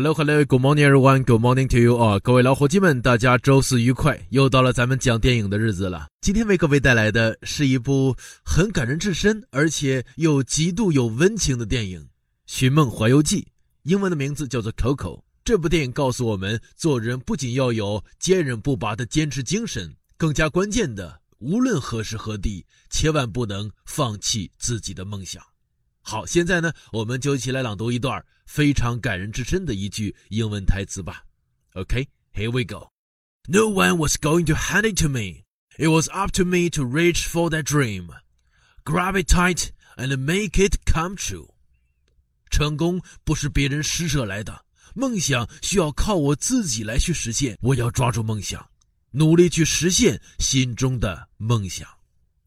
[0.00, 1.24] Hello, hello, good morning, everyone.
[1.24, 2.20] Good morning to you all.
[2.20, 4.28] 各位老伙计们，大家周四愉快！
[4.30, 6.06] 又到了咱们讲电影的日子了。
[6.20, 8.14] 今天为各位带来的是一部
[8.44, 12.00] 很感人至深，而且又极度有温情的电影
[12.46, 13.40] 《寻梦环游记》，
[13.82, 15.16] 英文的名字叫做《Coco》。
[15.42, 25.42] 这部电影告诉我们，做人不仅要有坚韧不拔的坚持精神，更加关键的，无论何时何地，千万不能放弃自己的梦想。
[26.08, 31.22] 好，现在呢，我们就一起来朗读一段非常感人至深的一句英文台词吧。
[31.74, 32.88] OK，here、we go.
[33.46, 35.44] No one was going to hand it to me.
[35.76, 38.08] It was up to me to reach for that dream,
[38.84, 39.68] grab it tight,
[39.98, 41.50] and make it come true.
[42.48, 47.58] 成功不是别人施舍来的，梦想需要靠我自己来去实现。
[47.60, 48.70] 我要抓住梦想，
[49.10, 51.86] 努力去实现心中的梦想。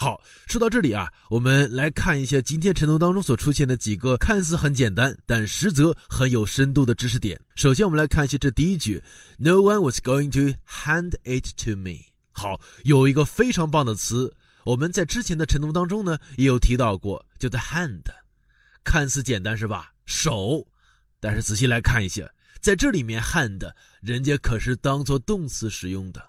[0.00, 7.40] 好，说到这里啊，我们来看一下今天晨读当中所出现的几个看似很简单，但实则很有深度的知识点。
[7.56, 9.02] 首先，我们来看一下这第一句
[9.38, 12.12] ：No one was going to hand it to me。
[12.30, 14.32] 好，有一个非常棒的词，
[14.62, 18.04] 我们在之前的晨读当中呢也有提到过，叫做 hand。
[18.84, 19.90] 看似简单是吧？
[20.06, 20.64] 手，
[21.18, 22.22] 但是仔细来看一下，
[22.60, 23.68] 在这里面 hand
[24.00, 26.27] 人家可是当做动词使用的。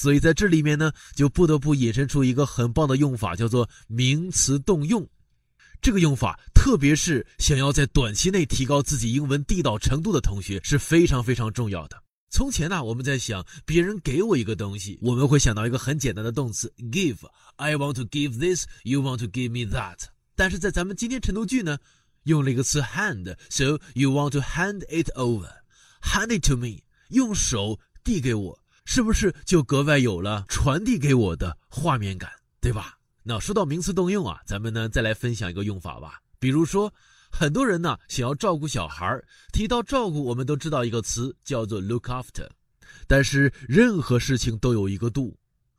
[0.00, 5.06] 所以在这里面呢，就不得不引申出一个很棒的用法，叫做名词动用。
[5.82, 12.02] 这个用法，特别是想要在短期内提高自己英文地道程度的同学，是非常非常重要的。
[12.30, 17.18] 从前呢，我们在想别人给我一个东西，我们会想到一个很简单的动词 give。
[17.56, 20.04] I want to give this, you want to give me that。
[20.34, 21.76] 但是在咱们今天晨读句呢，
[22.22, 28.59] 用了一个词 hand，so you want to hand it over，hand it to me，用手递给我。
[28.92, 32.28] 是不是就格外有了传递给我的画面感，
[32.60, 32.98] 对吧？
[33.22, 36.18] 那说到名词动用啊，咱们呢再来分享一个用法吧。
[36.40, 36.92] 比如说，
[37.30, 39.06] 很多人呢想要照顾小孩
[39.52, 42.48] 提到照顾，我们都知道一个词叫做 look after。
[43.06, 45.38] 但是任何事情都有一个度，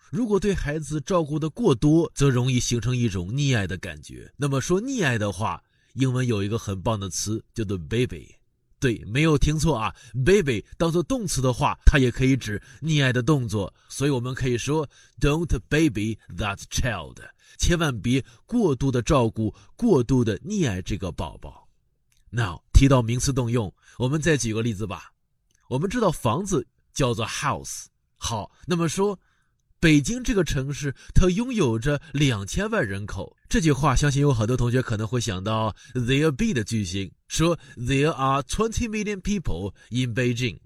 [0.09, 4.31] 如果对孩子照顾的过多，则容易形成一种溺爱的感觉。
[4.37, 5.61] 那么说溺爱的话，
[5.95, 8.33] 英文有一个很棒的词叫做 baby。
[8.81, 17.17] 对，没有听错啊，baby 当做动词的话，它也可以指溺爱的动作，所以我们可以说 don't baby that child，
[17.59, 21.69] 千万别过度的照顾、过度的溺爱这个宝宝。
[22.31, 25.13] Now 提到名词动用，我们再举个例子吧。
[25.67, 27.85] 我们知道房子叫做 house，
[28.17, 29.19] 好，那么说。
[29.81, 33.35] 北京这个城市，它拥有着两千万人口。
[33.49, 40.59] 这句话，相信有很多同学可能会想到 there be 的句型，说 there are twenty million people in Beijing。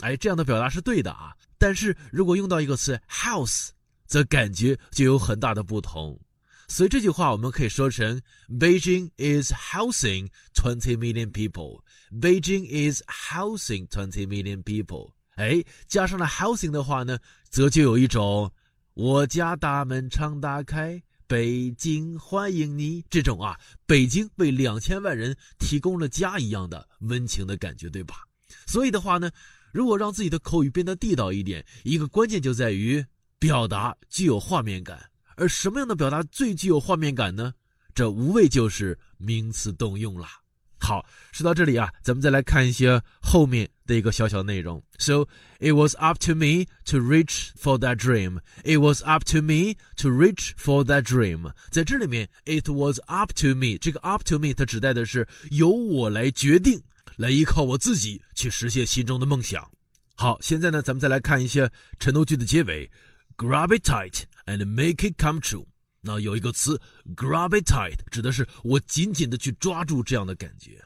[0.00, 1.32] 哎，这样的表达是对的啊。
[1.56, 3.70] 但是如果用到一个词 house，
[4.06, 6.20] 则感觉就有很大的不同。
[6.68, 8.20] 所以这句话我们可以说成
[8.50, 11.80] Beijing is housing twenty million people。
[12.12, 15.12] Beijing is housing twenty million people。
[15.36, 17.18] 哎，加上了 housing 的话呢，
[17.48, 18.52] 则就有一种。
[18.98, 23.04] 我家大门常打开，北京欢迎你。
[23.08, 28.16] 这种啊，北京为两千万人提供了家一样的温情的感觉，对吧？
[28.66, 29.30] 所以的话呢，
[29.70, 33.06] 如果让自己的口语变得地道一点，一个关键就在于
[33.38, 35.08] 表达具有画面感。
[35.36, 37.54] 而什么样的表达最具有画面感呢？
[37.94, 40.26] 这无非就是名词动用了。
[40.80, 44.80] 好，说到这里啊，咱们再来看一些后面的一个小小内容。
[44.98, 45.26] So
[45.58, 48.40] it was up to me to reach for that dream.
[48.62, 51.52] It was up to me to reach for that dream.
[51.70, 56.80] 在这里面，it was up to me 这个 up to me 它指代的是由我来决定，
[57.16, 59.68] 来依靠我自己去实现心中的梦想。
[60.14, 62.90] 好，现在呢，咱们再来看一下陈读句的结尾
[63.36, 65.66] ：grab it tight and make it come true。
[66.00, 66.80] 那有一个词
[67.16, 70.84] grab it tight，指的是我紧紧的去抓住这样的感觉。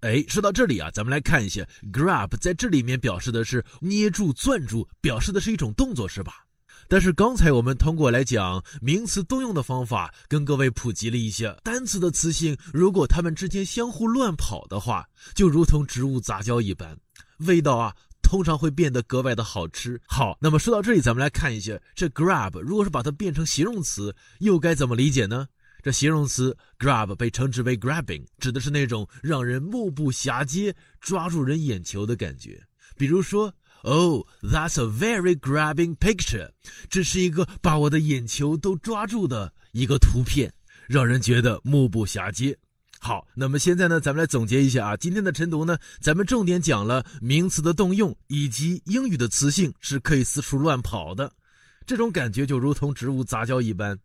[0.00, 1.62] 哎，说到这里啊，咱们来看一下
[1.92, 6.46] grab 在这里面表示的是捏住、攥住，表示的是一种动作，是吧？
[6.88, 16.96] 但是刚才我们通过来讲名词动用的方法，跟各位普及了一下单词的词性，如果它们之间相互乱跑的话，就如同植物杂交一般，
[17.38, 17.94] 味道啊。
[18.22, 20.00] 通常会变得格外的好吃。
[20.06, 25.48] 好，那么说到这里，咱们来看一下这 grab，如果是把它变成形容词，又该怎么理解呢？
[25.82, 32.62] 这形容词 grab 被称之为 grabbing，指的是那种让人目不暇接、抓住人眼球的感觉。
[32.96, 36.50] 比如说，Oh, that's a very grabbing picture，
[36.88, 40.52] 这是一个把我的眼球都抓住的一个图片，
[40.86, 42.58] 让人觉得目不暇接。
[42.98, 44.96] 好，那么现在呢，咱们来总结一下啊。
[44.98, 51.32] 今天的晨读呢，咱们重点讲了名词的动用，以及英语的词性是可以四处乱跑的，
[51.86, 53.98] 这种感觉就如同植物杂交一般。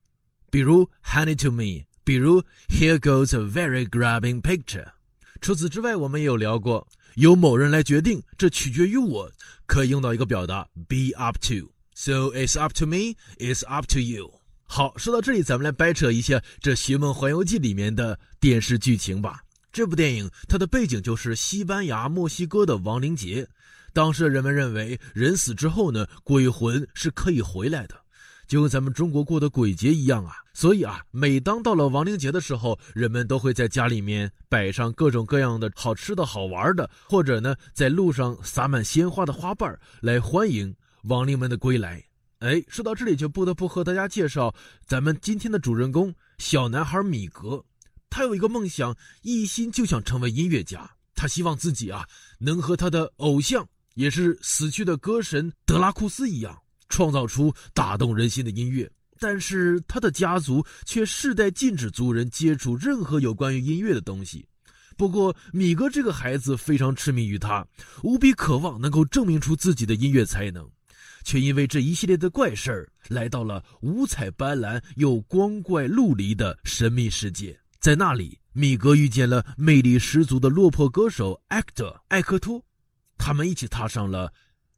[0.55, 4.85] 比如 hand it to me，比如 here goes a very grabbing picture。
[5.41, 9.29] 除此之外，我们也有聊过由某人来决定，这取决于我，
[9.65, 11.73] 可以用到一个表达 be up to。
[11.93, 14.31] So it's up to me, it's up to you。
[14.63, 19.41] 好，说到这里，咱们来掰扯一下这《寻梦环游记》里面的电视剧情吧。
[19.73, 23.45] 这部电影它的背景就是西班牙、墨西哥的亡灵节。
[23.91, 28.04] 当时人们认为，人死之后呢，鬼魂是可以回来的，
[28.47, 30.35] 就跟咱们中国过的鬼节一样啊。
[30.53, 42.03] 所以啊，每当到了亡灵节的时候，人们都会在家里面摆上各种各样的好吃的好玩的，或者呢，在路上撒满鲜花的花瓣来欢迎亡灵们的归来。
[42.39, 44.53] 哎，说到这里，就不得不和大家介绍
[44.85, 47.63] 咱们今天的主人公小男孩米格。
[48.09, 50.89] 他有一个梦想，一心就想成为音乐家。
[51.15, 52.05] 他希望自己啊，
[52.39, 58.89] 能和他的偶像，也是死去的歌神德拉库斯一样，创造出打动人心的音乐。
[59.17, 64.45] 但是他的家族却世代禁止族人接触任何有关于音乐的东西。
[64.97, 67.65] 不过，米格这个孩子非常痴迷于他，
[68.03, 70.69] 无比渴望能够证明出自己的音乐才能，
[71.23, 77.59] 却因为这一系列的怪事儿，来到了五彩斑斓又光怪陆离的神秘世界。
[77.79, 82.63] 在那里，米格遇见了魅力十足的落魄歌手艾克特艾克托，
[83.17, 84.31] 他们一起踏上了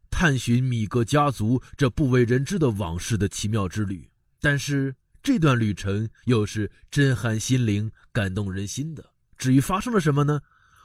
[0.09, 4.09] 探寻米格家族这不为人知的往事的奇妙之旅。
[4.39, 9.11] 但是这段旅程又是震撼心灵、感动人心的。
[9.37, 10.41] 至于发生了什么呢？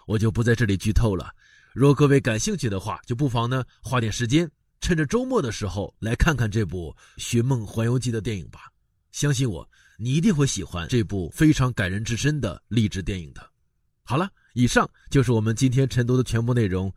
[0.06, 1.34] 我就不在这里剧透了。
[1.72, 8.60] 若各位感兴趣的话，就不妨呢花点时间，趁着周末的时候来看看这部《寻梦环游记》的电影吧。
[9.10, 9.69] 相信我。
[9.98, 13.50] 你一定会喜欢这部非常感人至深的励志电影的。
[14.02, 16.92] 好了，以上就是我们今天晨读的全部内容。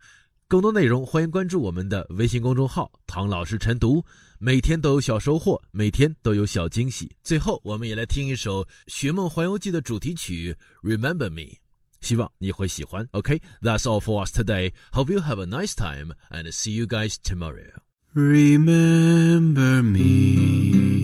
[0.48, 4.04] 更多内容欢迎关注我们的微信公众号“唐老师晨读”，
[4.38, 7.10] 每天都有小收获，每天都有小惊喜。
[7.24, 10.56] 最后，我们也来听一首《寻梦环游记》的主题曲
[10.88, 11.40] 《Remember Me》，
[12.00, 13.08] 希望你会喜欢。
[13.10, 14.72] OK，that's all for us today.
[14.92, 17.80] Hope you have a nice time and see you guys tomorrow.
[18.14, 21.02] Remember me.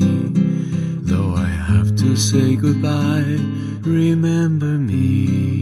[1.05, 3.41] Though I have to say goodbye,
[3.83, 5.62] remember me.